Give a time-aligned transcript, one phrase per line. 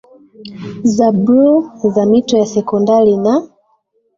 [0.93, 3.41] za bluu za mito ya sekondari na